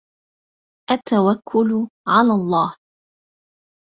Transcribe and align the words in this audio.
التوكل 0.91 1.87
على 2.07 2.31
الله 2.41 2.75